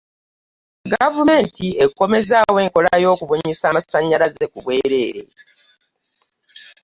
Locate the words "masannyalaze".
3.75-4.43